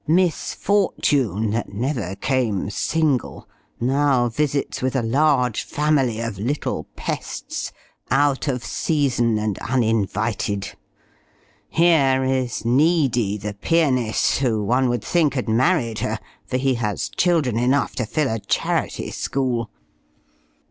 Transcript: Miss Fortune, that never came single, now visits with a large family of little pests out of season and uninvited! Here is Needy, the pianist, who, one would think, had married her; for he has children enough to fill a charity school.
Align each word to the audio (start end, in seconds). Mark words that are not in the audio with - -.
Miss 0.07 0.55
Fortune, 0.55 1.51
that 1.51 1.71
never 1.75 2.15
came 2.15 2.71
single, 2.71 3.47
now 3.79 4.29
visits 4.29 4.81
with 4.81 4.95
a 4.95 5.03
large 5.03 5.61
family 5.61 6.19
of 6.21 6.39
little 6.39 6.87
pests 6.95 7.71
out 8.09 8.47
of 8.47 8.65
season 8.65 9.37
and 9.37 9.59
uninvited! 9.59 10.73
Here 11.69 12.23
is 12.23 12.65
Needy, 12.65 13.37
the 13.37 13.53
pianist, 13.53 14.39
who, 14.39 14.63
one 14.63 14.89
would 14.89 15.03
think, 15.03 15.35
had 15.35 15.47
married 15.47 15.99
her; 15.99 16.17
for 16.47 16.57
he 16.57 16.73
has 16.81 17.07
children 17.09 17.59
enough 17.59 17.95
to 17.97 18.07
fill 18.07 18.27
a 18.33 18.39
charity 18.39 19.11
school. 19.11 19.69